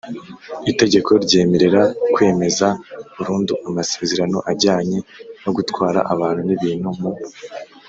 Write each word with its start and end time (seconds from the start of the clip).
Itegeko 0.71 1.11
ryemerera 1.23 1.81
kwemeza 2.13 2.67
burundu 3.15 3.53
amasezerano 3.67 4.37
ajyanye 4.51 4.99
no 5.43 5.51
gutwara 5.57 5.99
abantu 6.13 6.41
n 6.47 6.49
ibintu 6.55 6.89
mu 6.99 7.11